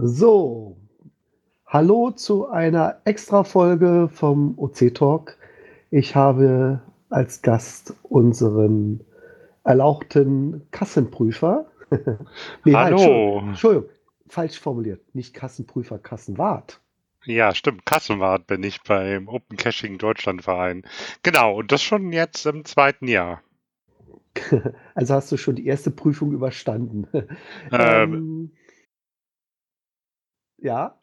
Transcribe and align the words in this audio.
So, 0.00 0.76
hallo 1.66 2.12
zu 2.12 2.48
einer 2.48 3.00
Extra-Folge 3.04 4.08
vom 4.12 4.56
OC 4.56 4.94
Talk. 4.94 5.36
Ich 5.90 6.14
habe 6.14 6.80
als 7.10 7.42
Gast 7.42 7.94
unseren 8.04 9.00
erlauchten 9.64 10.68
Kassenprüfer. 10.70 11.66
nee, 12.64 12.74
hallo. 12.74 13.40
Halt, 13.40 13.48
Entschuldigung, 13.48 13.88
falsch 14.28 14.60
formuliert. 14.60 15.00
Nicht 15.16 15.34
Kassenprüfer, 15.34 15.98
Kassenwart. 15.98 16.80
Ja, 17.24 17.52
stimmt. 17.52 17.84
Kassenwart 17.84 18.46
bin 18.46 18.62
ich 18.62 18.80
beim 18.84 19.26
Open 19.26 19.56
Caching 19.56 19.98
Deutschland 19.98 20.42
Verein. 20.42 20.84
Genau, 21.24 21.56
und 21.56 21.72
das 21.72 21.82
schon 21.82 22.12
jetzt 22.12 22.46
im 22.46 22.64
zweiten 22.64 23.08
Jahr. 23.08 23.42
Also 24.94 25.14
hast 25.14 25.32
du 25.32 25.36
schon 25.36 25.56
die 25.56 25.66
erste 25.66 25.90
Prüfung 25.90 26.30
überstanden. 26.30 27.08
Ähm, 27.72 27.72
ähm, 27.72 28.50
ja. 30.58 30.94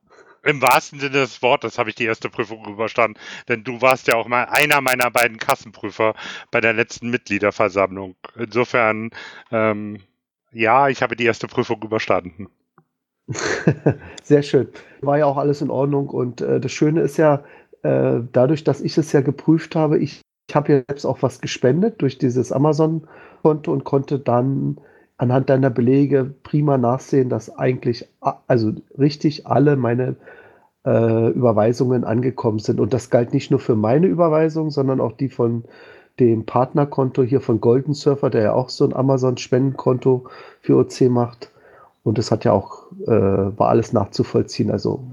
Im 0.43 0.61
wahrsten 0.61 0.99
Sinne 0.99 1.13
des 1.13 1.41
Wortes 1.41 1.79
habe 1.79 1.89
ich 1.89 1.95
die 1.95 2.05
erste 2.05 2.29
Prüfung 2.29 2.65
überstanden, 2.67 3.19
denn 3.47 3.63
du 3.63 3.81
warst 3.81 4.07
ja 4.07 4.15
auch 4.15 4.27
mal 4.27 4.43
einer 4.43 4.79
meiner 4.79 5.09
beiden 5.09 5.37
Kassenprüfer 5.37 6.13
bei 6.51 6.61
der 6.61 6.73
letzten 6.73 7.09
Mitgliederversammlung. 7.09 8.15
Insofern, 8.35 9.09
ähm, 9.51 10.01
ja, 10.51 10.87
ich 10.87 11.01
habe 11.01 11.15
die 11.15 11.25
erste 11.25 11.47
Prüfung 11.47 11.81
überstanden. 11.81 12.47
Sehr 14.23 14.43
schön. 14.43 14.67
War 15.01 15.17
ja 15.17 15.25
auch 15.25 15.37
alles 15.37 15.61
in 15.61 15.71
Ordnung 15.71 16.09
und 16.09 16.41
äh, 16.41 16.59
das 16.59 16.71
Schöne 16.71 17.01
ist 17.01 17.17
ja, 17.17 17.43
äh, 17.81 18.19
dadurch, 18.31 18.63
dass 18.63 18.81
ich 18.81 18.97
es 18.99 19.11
ja 19.13 19.21
geprüft 19.21 19.75
habe, 19.75 19.97
ich, 19.97 20.21
ich 20.47 20.55
habe 20.55 20.71
ja 20.71 20.83
selbst 20.87 21.05
auch 21.05 21.23
was 21.23 21.41
gespendet 21.41 22.03
durch 22.03 22.19
dieses 22.19 22.51
Amazon-Konto 22.51 23.71
und 23.71 23.83
konnte 23.83 24.19
dann 24.19 24.79
anhand 25.17 25.49
deiner 25.49 25.69
Belege 25.69 26.33
prima 26.43 26.77
nachsehen, 26.77 27.29
dass 27.29 27.55
eigentlich, 27.57 28.07
also 28.47 28.73
richtig 28.97 29.47
alle 29.47 29.75
meine 29.75 30.15
äh, 30.85 31.29
Überweisungen 31.29 32.03
angekommen 32.03 32.59
sind. 32.59 32.79
Und 32.79 32.93
das 32.93 33.09
galt 33.09 33.33
nicht 33.33 33.51
nur 33.51 33.59
für 33.59 33.75
meine 33.75 34.07
Überweisung, 34.07 34.71
sondern 34.71 34.99
auch 34.99 35.13
die 35.13 35.29
von 35.29 35.63
dem 36.19 36.45
Partnerkonto 36.45 37.23
hier 37.23 37.41
von 37.41 37.59
Golden 37.59 37.93
Surfer, 37.93 38.29
der 38.29 38.41
ja 38.41 38.53
auch 38.53 38.69
so 38.69 38.85
ein 38.85 38.93
Amazon-Spendenkonto 38.93 40.25
für 40.61 40.77
OC 40.77 41.09
macht. 41.09 41.51
Und 42.03 42.17
das 42.17 42.31
hat 42.31 42.45
ja 42.45 42.51
auch, 42.51 42.91
äh, 43.05 43.09
war 43.11 43.69
alles 43.69 43.91
nachzuvollziehen. 43.93 44.71
Also 44.71 45.03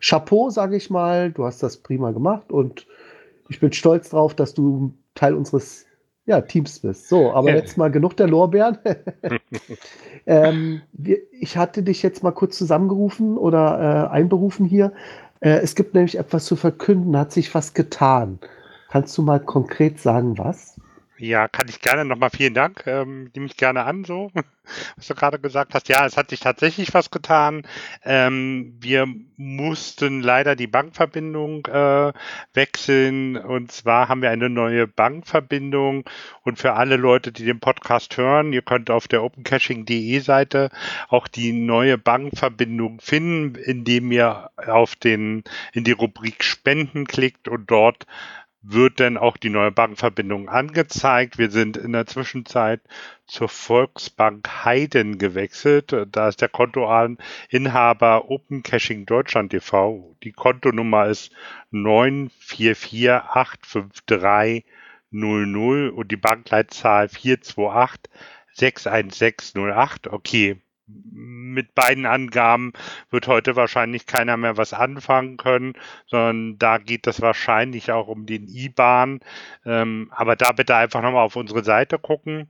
Chapeau, 0.00 0.50
sage 0.50 0.76
ich 0.76 0.90
mal, 0.90 1.32
du 1.32 1.44
hast 1.44 1.62
das 1.62 1.78
prima 1.78 2.12
gemacht 2.12 2.52
und 2.52 2.86
ich 3.48 3.60
bin 3.60 3.72
stolz 3.72 4.10
drauf, 4.10 4.34
dass 4.34 4.54
du 4.54 4.92
Teil 5.14 5.34
unseres 5.34 5.86
ja, 6.26 6.40
Teams 6.40 6.80
bist. 6.80 7.08
So, 7.08 7.32
aber 7.32 7.54
jetzt 7.54 7.78
mal 7.78 7.90
genug 7.90 8.16
der 8.16 8.26
Lorbeeren. 8.26 8.78
ähm, 10.26 10.82
wir, 10.92 11.18
ich 11.32 11.56
hatte 11.56 11.82
dich 11.82 12.02
jetzt 12.02 12.22
mal 12.22 12.32
kurz 12.32 12.58
zusammengerufen 12.58 13.38
oder 13.38 14.08
äh, 14.10 14.14
einberufen 14.14 14.66
hier. 14.66 14.92
Äh, 15.40 15.60
es 15.60 15.76
gibt 15.76 15.94
nämlich 15.94 16.18
etwas 16.18 16.44
zu 16.44 16.56
verkünden, 16.56 17.16
hat 17.16 17.32
sich 17.32 17.54
was 17.54 17.74
getan. 17.74 18.40
Kannst 18.88 19.16
du 19.16 19.22
mal 19.22 19.40
konkret 19.40 20.00
sagen, 20.00 20.36
was? 20.36 20.80
Ja, 21.18 21.48
kann 21.48 21.68
ich 21.68 21.80
gerne 21.80 22.04
nochmal 22.04 22.28
vielen 22.30 22.52
Dank. 22.52 22.86
Ähm, 22.86 23.30
nehme 23.34 23.46
ich 23.46 23.56
gerne 23.56 23.84
an, 23.84 24.04
so, 24.04 24.30
was 24.96 25.06
du 25.06 25.14
gerade 25.14 25.38
gesagt 25.38 25.72
hast. 25.72 25.88
Ja, 25.88 26.04
es 26.04 26.18
hat 26.18 26.28
sich 26.28 26.40
tatsächlich 26.40 26.92
was 26.92 27.10
getan. 27.10 27.66
Ähm, 28.04 28.76
wir 28.80 29.06
mussten 29.38 30.20
leider 30.20 30.56
die 30.56 30.66
Bankverbindung 30.66 31.64
äh, 31.66 32.12
wechseln. 32.52 33.38
Und 33.38 33.72
zwar 33.72 34.10
haben 34.10 34.20
wir 34.20 34.30
eine 34.30 34.50
neue 34.50 34.86
Bankverbindung. 34.86 36.04
Und 36.42 36.58
für 36.58 36.74
alle 36.74 36.96
Leute, 36.96 37.32
die 37.32 37.46
den 37.46 37.60
Podcast 37.60 38.18
hören, 38.18 38.52
ihr 38.52 38.62
könnt 38.62 38.90
auf 38.90 39.08
der 39.08 39.22
opencaching.de 39.24 40.18
Seite 40.18 40.68
auch 41.08 41.28
die 41.28 41.52
neue 41.52 41.96
Bankverbindung 41.96 43.00
finden, 43.00 43.54
indem 43.54 44.12
ihr 44.12 44.50
auf 44.56 44.96
den, 44.96 45.44
in 45.72 45.84
die 45.84 45.92
Rubrik 45.92 46.44
Spenden 46.44 47.06
klickt 47.06 47.48
und 47.48 47.70
dort 47.70 48.06
wird 48.68 48.98
dann 48.98 49.16
auch 49.16 49.36
die 49.36 49.50
neue 49.50 49.70
Bankverbindung 49.70 50.48
angezeigt. 50.48 51.38
Wir 51.38 51.52
sind 51.52 51.76
in 51.76 51.92
der 51.92 52.06
Zwischenzeit 52.06 52.80
zur 53.26 53.48
Volksbank 53.48 54.64
Heiden 54.64 55.18
gewechselt. 55.18 55.94
Da 56.10 56.28
ist 56.28 56.40
der 56.40 56.48
Kontoinhaber 56.48 58.28
Open 58.28 58.64
Caching 58.64 59.06
Deutschland 59.06 59.54
e.V. 59.54 60.16
Die 60.24 60.32
Kontonummer 60.32 61.06
ist 61.06 61.30
9448530 61.72 64.64
und 65.12 66.10
die 66.10 66.16
Bankleitzahl 66.16 67.08
428 67.08 68.10
61608. 68.54 70.08
Okay, 70.08 70.60
mit 71.56 71.74
beiden 71.74 72.06
Angaben 72.06 72.72
wird 73.10 73.26
heute 73.26 73.56
wahrscheinlich 73.56 74.06
keiner 74.06 74.36
mehr 74.36 74.56
was 74.56 74.72
anfangen 74.72 75.38
können, 75.38 75.72
sondern 76.06 76.58
da 76.58 76.78
geht 76.78 77.06
es 77.08 77.20
wahrscheinlich 77.20 77.90
auch 77.90 78.06
um 78.06 78.26
den 78.26 78.46
IBAN. 78.46 79.20
Ähm, 79.64 80.12
aber 80.14 80.36
da 80.36 80.52
bitte 80.52 80.76
einfach 80.76 81.02
nochmal 81.02 81.24
auf 81.24 81.34
unsere 81.34 81.64
Seite 81.64 81.98
gucken 81.98 82.48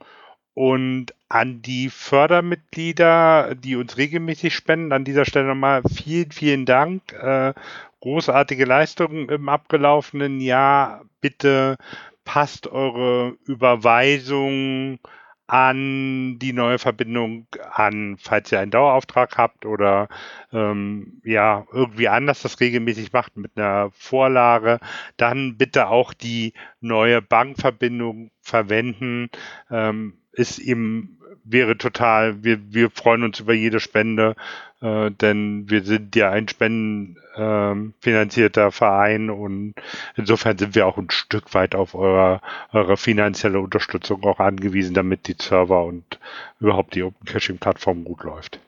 und 0.55 1.15
an 1.29 1.63
die 1.63 1.91
Fördermitglieder, 1.91 3.55
die 3.55 3.77
uns 3.77 3.97
regelmäßig 3.99 4.55
spenden, 4.55 4.93
an 4.93 5.05
dieser 5.05 5.25
Stelle 5.25 5.49
nochmal 5.49 5.83
vielen, 5.83 6.33
vielen 6.33 6.67
Dank. 6.67 7.13
Äh, 7.13 7.53
großartige 8.01 8.65
Leistungen 8.65 9.29
im 9.29 9.49
abgelaufenen 9.49 10.41
Jahr. 10.41 11.05
Bitte 11.21 11.77
passt 12.25 12.67
eure 12.69 13.37
Überweisung 13.47 14.99
an 15.47 16.39
die 16.39 16.53
neue 16.53 16.79
Verbindung 16.79 17.47
an, 17.73 18.17
falls 18.19 18.51
ihr 18.51 18.61
einen 18.61 18.71
Dauerauftrag 18.71 19.39
habt 19.39 19.65
oder 19.65 20.09
ähm, 20.53 21.21
ja 21.25 21.67
irgendwie 21.73 22.09
anders 22.09 22.43
das 22.43 22.61
regelmäßig 22.61 23.13
macht 23.13 23.37
mit 23.37 23.53
einer 23.57 23.91
Vorlage, 23.93 24.81
dann 25.17 25.57
bitte 25.57 25.89
auch 25.89 26.15
die 26.15 26.53
neue 26.81 27.23
Bankverbindung 27.23 28.31
verwenden. 28.41 29.31
Ähm, 29.71 30.19
ist 30.37 30.59
eben 30.59 31.17
wäre 31.47 31.79
total, 31.79 32.43
wir, 32.43 32.59
wir 32.73 32.91
freuen 32.91 33.23
uns 33.23 33.39
über 33.41 33.55
jede 33.55 33.81
Spende, 33.81 34.37
äh, 34.81 35.11
denn 35.11 35.71
wir 35.71 35.83
sind 35.85 36.15
ja 36.17 36.31
ein 36.31 36.49
spendenfinanzierter 36.49 38.65
ähm, 38.67 38.73
Verein 38.73 39.31
und 39.31 39.75
insofern 40.17 40.59
sind 40.59 40.75
wir 40.75 40.87
auch 40.87 40.99
ein 40.99 41.09
Stück 41.11 41.55
weit 41.55 41.75
auf 41.75 41.95
eure, 41.95 42.43
eure 42.73 42.97
finanzielle 42.97 43.61
Unterstützung 43.61 44.25
auch 44.25 44.41
angewiesen, 44.41 44.95
damit 44.95 45.29
die 45.29 45.37
Server 45.41 45.85
und 45.85 46.19
überhaupt 46.61 46.95
die 46.95 47.05
Open 47.05 47.27
Caching 47.27 47.59
Plattform 47.59 48.05
gut 48.05 48.25
läuft. 48.25 48.61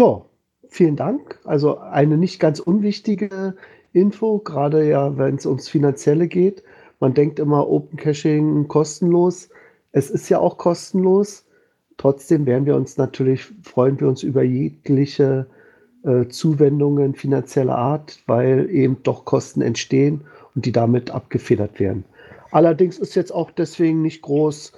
Ja, 0.00 0.22
vielen 0.68 0.94
Dank. 0.96 1.38
Also 1.44 1.78
eine 1.78 2.16
nicht 2.16 2.40
ganz 2.40 2.60
unwichtige 2.60 3.56
Info, 3.92 4.38
gerade 4.38 4.88
ja, 4.88 5.18
wenn 5.18 5.34
es 5.34 5.44
ums 5.46 5.68
Finanzielle 5.68 6.28
geht. 6.28 6.62
Man 7.00 7.14
denkt 7.14 7.38
immer 7.38 7.68
Open 7.68 7.96
Caching 7.98 8.66
kostenlos. 8.68 9.50
Es 9.92 10.10
ist 10.10 10.28
ja 10.28 10.38
auch 10.38 10.58
kostenlos. 10.58 11.44
Trotzdem 11.96 12.46
werden 12.46 12.66
wir 12.66 12.76
uns 12.76 12.96
natürlich, 12.96 13.46
freuen 13.62 13.98
wir 14.00 14.08
uns 14.08 14.22
über 14.22 14.42
jegliche 14.42 15.46
äh, 16.04 16.28
Zuwendungen 16.28 17.14
finanzieller 17.14 17.76
Art, 17.76 18.22
weil 18.26 18.70
eben 18.70 19.02
doch 19.02 19.24
Kosten 19.24 19.62
entstehen 19.62 20.22
und 20.54 20.64
die 20.64 20.72
damit 20.72 21.10
abgefedert 21.10 21.80
werden. 21.80 22.04
Allerdings 22.50 22.98
ist 22.98 23.14
jetzt 23.14 23.32
auch 23.32 23.50
deswegen 23.50 24.02
nicht 24.02 24.22
groß, 24.22 24.72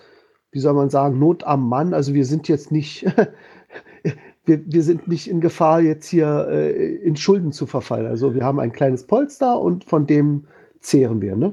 wie 0.53 0.59
soll 0.59 0.75
man 0.75 0.91
sagen, 0.91 1.19
Not 1.19 1.45
am 1.45 1.69
Mann. 1.69 1.95
Also 1.95 2.15
wir 2.15 2.25
sind 2.25 2.49
jetzt 2.49 2.73
nicht, 2.73 3.05
wir, 4.45 4.61
wir 4.65 4.83
sind 4.83 5.09
nicht 5.09 5.29
in 5.29 5.41
Gefahr, 5.41 5.81
jetzt 5.81 6.09
hier 6.09 6.49
äh, 6.51 6.97
in 6.97 7.17
Schulden 7.17 7.53
zu 7.53 7.67
verfallen. 7.67 8.07
Also 8.07 8.35
wir 8.35 8.45
haben 8.45 8.59
ein 8.59 8.73
kleines 8.73 9.07
Polster 9.07 9.61
und 9.61 9.85
von 9.85 10.07
dem 10.07 10.47
zehren 10.81 11.21
wir. 11.21 11.37
Ne? 11.37 11.53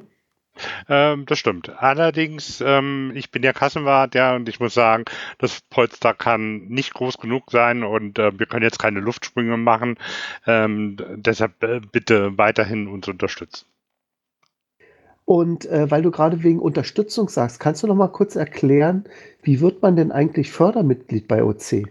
Ähm, 0.89 1.25
das 1.25 1.39
stimmt. 1.39 1.69
Allerdings, 1.77 2.61
ähm, 2.61 3.11
ich 3.15 3.31
bin 3.31 3.43
ja 3.43 3.53
Kassenwart, 3.53 4.15
ja, 4.15 4.35
und 4.35 4.49
ich 4.49 4.59
muss 4.59 4.73
sagen, 4.73 5.05
das 5.37 5.61
Polster 5.69 6.13
kann 6.13 6.67
nicht 6.67 6.93
groß 6.93 7.17
genug 7.17 7.51
sein 7.51 7.83
und 7.83 8.19
äh, 8.19 8.37
wir 8.37 8.45
können 8.45 8.63
jetzt 8.63 8.79
keine 8.79 8.99
Luftsprünge 8.99 9.57
machen. 9.57 9.97
Ähm, 10.45 10.97
deshalb 11.15 11.63
äh, 11.63 11.79
bitte 11.79 12.37
weiterhin 12.37 12.87
uns 12.87 13.07
unterstützen. 13.07 13.65
Und 15.25 15.65
äh, 15.65 15.91
weil 15.91 16.03
du 16.03 16.11
gerade 16.11 16.41
wegen 16.41 16.59
Unterstützung 16.59 17.27
sagst, 17.27 17.59
kannst 17.59 17.83
du 17.83 17.87
noch 17.87 17.95
mal 17.95 18.07
kurz 18.07 18.37
erklären, 18.37 19.03
wie 19.43 19.59
wird 19.59 19.81
man 19.81 19.97
denn 19.97 20.13
eigentlich 20.13 20.51
Fördermitglied 20.51 21.27
bei 21.27 21.43
OC? 21.43 21.83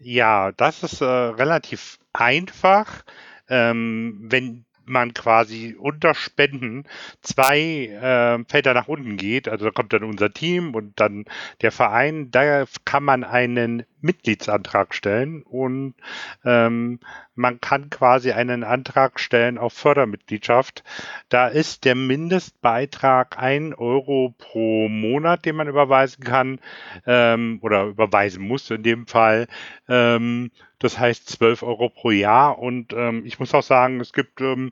Ja, 0.00 0.52
das 0.52 0.82
ist 0.82 1.00
äh, 1.00 1.06
relativ 1.06 1.98
einfach. 2.12 3.04
Ähm, 3.48 4.18
wenn 4.20 4.66
man 4.86 5.14
quasi 5.14 5.76
unter 5.78 6.14
Spenden 6.14 6.84
zwei 7.22 7.58
äh, 7.60 8.44
Felder 8.48 8.74
nach 8.74 8.88
unten 8.88 9.16
geht, 9.16 9.48
also 9.48 9.66
da 9.66 9.70
kommt 9.70 9.92
dann 9.92 10.04
unser 10.04 10.32
Team 10.32 10.74
und 10.74 10.98
dann 11.00 11.24
der 11.62 11.72
Verein, 11.72 12.30
da 12.30 12.64
kann 12.84 13.04
man 13.04 13.24
einen 13.24 13.84
Mitgliedsantrag 14.04 14.94
stellen 14.94 15.42
und 15.42 15.94
ähm, 16.44 17.00
man 17.34 17.60
kann 17.60 17.90
quasi 17.90 18.32
einen 18.32 18.62
Antrag 18.62 19.18
stellen 19.18 19.58
auf 19.58 19.72
Fördermitgliedschaft. 19.72 20.84
Da 21.30 21.48
ist 21.48 21.84
der 21.84 21.94
Mindestbeitrag 21.94 23.38
ein 23.38 23.74
Euro 23.74 24.34
pro 24.38 24.88
Monat, 24.88 25.44
den 25.46 25.56
man 25.56 25.68
überweisen 25.68 26.22
kann 26.22 26.60
ähm, 27.06 27.58
oder 27.62 27.84
überweisen 27.84 28.46
muss 28.46 28.70
in 28.70 28.82
dem 28.82 29.06
Fall. 29.06 29.48
Ähm, 29.88 30.50
das 30.78 30.98
heißt 30.98 31.28
12 31.28 31.62
Euro 31.62 31.88
pro 31.88 32.10
Jahr 32.10 32.58
und 32.58 32.92
ähm, 32.92 33.24
ich 33.24 33.38
muss 33.38 33.54
auch 33.54 33.62
sagen, 33.62 34.00
es 34.00 34.12
gibt 34.12 34.40
ähm, 34.42 34.70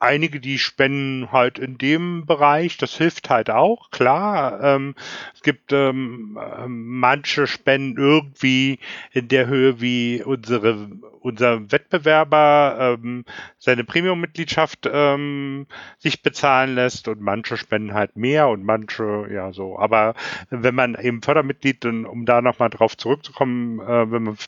einige, 0.00 0.40
die 0.40 0.58
spenden 0.58 1.32
halt 1.32 1.58
in 1.58 1.78
dem 1.78 2.26
Bereich, 2.26 2.76
das 2.76 2.96
hilft 2.96 3.30
halt 3.30 3.50
auch, 3.50 3.90
klar. 3.90 4.62
Ähm, 4.62 4.94
es 5.34 5.42
gibt 5.42 5.72
ähm, 5.72 6.38
manche 6.66 7.46
Spenden 7.46 7.98
irgendwie 7.98 8.78
in 9.12 9.28
der 9.28 9.46
Höhe, 9.46 9.80
wie 9.80 10.22
unsere, 10.22 10.88
unser 11.20 11.70
Wettbewerber 11.70 12.98
ähm, 13.02 13.24
seine 13.58 13.84
Premium-Mitgliedschaft 13.84 14.88
ähm, 14.90 15.66
sich 15.98 16.22
bezahlen 16.22 16.74
lässt 16.74 17.08
und 17.08 17.20
manche 17.20 17.56
spenden 17.56 17.94
halt 17.94 18.16
mehr 18.16 18.48
und 18.48 18.64
manche, 18.64 19.28
ja 19.32 19.52
so. 19.52 19.78
Aber 19.78 20.14
wenn 20.50 20.74
man 20.74 20.94
eben 20.94 21.22
Fördermitglied, 21.22 21.84
um 21.84 22.24
da 22.24 22.40
nochmal 22.40 22.70
drauf 22.70 22.96
zurückzukommen, 22.96 23.80
äh, 23.80 24.10
wenn 24.10 24.22
man 24.22 24.38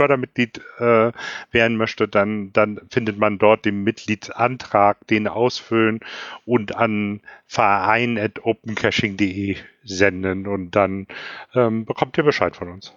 Fördermitglied 0.00 0.60
äh, 0.78 1.12
werden 1.50 1.76
möchte, 1.76 2.08
dann, 2.08 2.54
dann 2.54 2.80
findet 2.88 3.18
man 3.18 3.36
dort 3.36 3.66
den 3.66 3.84
Mitgliedsantrag, 3.84 5.06
den 5.08 5.28
ausfüllen 5.28 6.00
und 6.46 6.74
an 6.74 7.20
verein.opencaching.de 7.46 9.56
senden 9.84 10.46
und 10.46 10.70
dann 10.70 11.06
ähm, 11.54 11.84
bekommt 11.84 12.16
ihr 12.16 12.24
Bescheid 12.24 12.56
von 12.56 12.70
uns. 12.70 12.94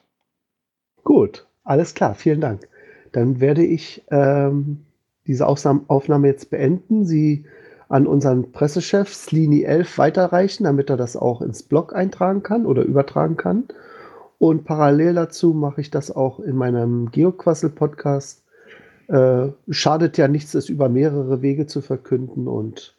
Gut, 1.03 1.45
alles 1.65 1.93
klar, 1.93 2.15
vielen 2.15 2.39
Dank. 2.39 2.69
Dann 3.11 3.41
werde 3.41 3.65
ich 3.65 4.01
ähm, 4.09 4.85
diese 5.27 5.45
Aufnahme 5.45 6.27
jetzt 6.27 6.51
beenden, 6.51 7.05
sie 7.05 7.43
an 7.89 8.07
unseren 8.07 8.53
Pressechef 8.53 9.09
Slini11 9.09 9.97
weiterreichen, 9.97 10.63
damit 10.63 10.89
er 10.89 10.95
das 10.95 11.17
auch 11.17 11.41
ins 11.41 11.63
Blog 11.63 11.93
eintragen 11.93 12.43
kann 12.43 12.65
oder 12.65 12.83
übertragen 12.83 13.35
kann. 13.35 13.65
Und 14.39 14.65
parallel 14.65 15.13
dazu 15.13 15.53
mache 15.53 15.81
ich 15.81 15.91
das 15.91 16.11
auch 16.13 16.39
in 16.39 16.55
meinem 16.55 17.11
Geoquassel-Podcast. 17.11 18.41
Äh, 19.07 19.47
schadet 19.69 20.17
ja 20.17 20.27
nichts, 20.27 20.53
es 20.53 20.69
über 20.69 20.89
mehrere 20.89 21.41
Wege 21.41 21.67
zu 21.67 21.81
verkünden. 21.81 22.47
Und 22.47 22.95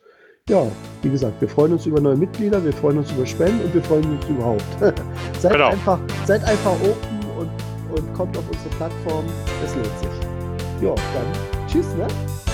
ja, 0.49 0.67
wie 1.03 1.11
gesagt, 1.11 1.41
wir 1.41 1.49
freuen 1.49 1.73
uns 1.73 1.87
über 1.87 2.01
neue 2.01 2.17
Mitglieder, 2.17 2.63
wir 2.65 2.73
freuen 2.73 2.99
uns 2.99 3.11
über 3.13 3.25
Spenden 3.27 3.65
und 3.65 3.75
wir 3.75 3.83
freuen 3.83 4.05
uns 4.17 4.29
überhaupt. 4.29 4.65
seid, 5.41 5.53
genau. 5.53 5.71
einfach, 5.71 5.99
seid 6.27 6.45
einfach 6.45 6.73
open 6.73 7.19
und, 7.39 7.99
und 7.99 8.15
kommt 8.15 8.37
auf 8.37 8.45
unsere 8.51 8.71
Plattform. 8.77 9.25
Es 9.65 9.75
lohnt 9.75 9.99
sich. 9.99 10.83
Ja, 10.83 10.95
dann 10.95 11.67
tschüss, 11.67 11.87
ne? 11.97 12.07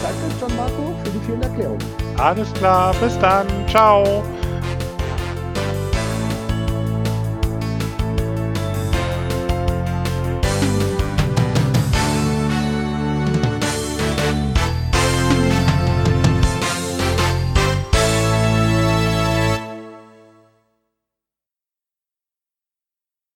Danke, 0.03 0.35
John 0.41 0.57
Marco, 0.57 0.95
für 1.05 1.11
die 1.11 1.25
vielen 1.27 1.43
Erklärungen. 1.43 1.85
Alles 2.17 2.53
klar, 2.55 2.95
bis 3.03 3.19
dann. 3.19 3.47
Ciao. 3.69 4.23